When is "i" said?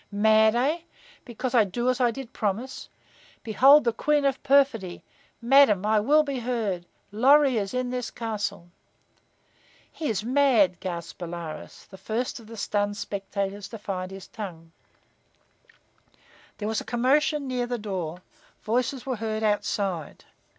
1.53-1.63, 2.01-2.09, 5.85-5.99